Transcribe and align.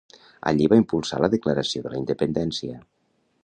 Allí 0.51 0.69
va 0.71 0.79
impulsar 0.79 1.21
la 1.25 1.31
declaració 1.35 1.83
de 1.85 1.95
la 1.95 2.01
independència. 2.03 2.83